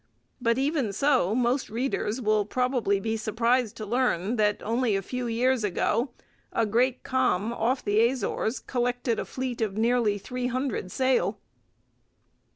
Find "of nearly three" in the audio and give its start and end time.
9.61-10.47